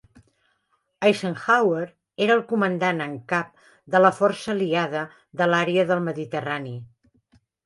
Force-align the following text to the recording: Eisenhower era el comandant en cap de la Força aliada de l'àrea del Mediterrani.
Eisenhower 1.09 1.83
era 2.27 2.37
el 2.37 2.41
comandant 2.53 3.03
en 3.07 3.13
cap 3.35 3.53
de 3.97 4.01
la 4.03 4.11
Força 4.21 4.51
aliada 4.55 5.05
de 5.43 5.49
l'àrea 5.53 5.87
del 5.93 6.03
Mediterrani. 6.09 6.75